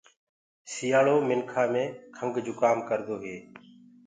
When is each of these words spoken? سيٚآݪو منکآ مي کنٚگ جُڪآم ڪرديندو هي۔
سيٚآݪو 0.73 1.15
منکآ 1.27 1.63
مي 1.73 1.85
کنٚگ 2.15 2.35
جُڪآم 2.45 2.77
ڪرديندو 2.87 3.15
هي۔ 3.23 3.37